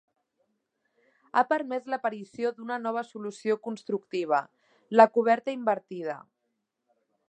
[1.33, 4.43] Ha permès l'aparició d'una nova solució constructiva:
[5.01, 6.23] la coberta invertida.